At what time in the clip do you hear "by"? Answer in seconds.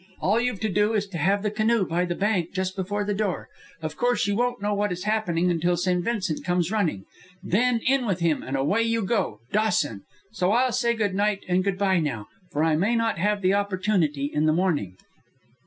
1.85-2.05, 11.77-11.99